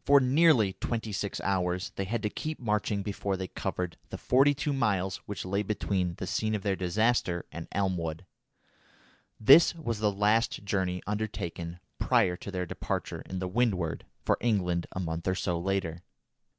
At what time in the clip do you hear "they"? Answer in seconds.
1.96-2.04, 3.36-3.48